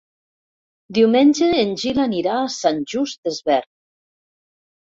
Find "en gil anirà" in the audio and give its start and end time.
1.65-2.39